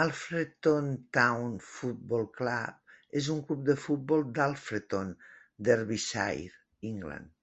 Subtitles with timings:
[0.00, 5.16] Alfreton Town Football Club és un club de futbol d'Alfreton,
[5.70, 6.54] Derbyshire,
[6.92, 7.34] England.